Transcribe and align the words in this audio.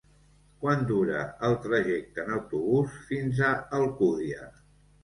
Quant 0.63 0.79
dura 0.91 1.19
el 1.49 1.53
trajecte 1.67 2.27
en 2.27 2.35
autobús 2.39 2.99
fins 3.13 3.47
a 3.53 3.57
Alcúdia? 3.83 4.53